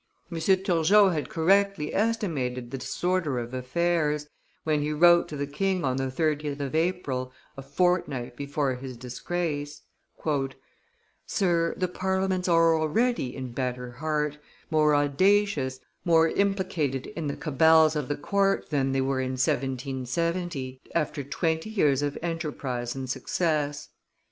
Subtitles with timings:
[0.31, 0.39] M.
[0.39, 4.27] Turgot had correctly estimated the disorder of affairs,
[4.63, 8.97] when he wrote to the king on the 30th of April, a fortnight before his
[8.97, 9.83] disgrace:
[11.27, 14.39] "Sir, the parliaments are already in better heart,
[14.71, 20.81] more audacious, more implicated in the cabals of the court than they were in 1770,
[20.95, 23.89] after twenty years of enterprise and success.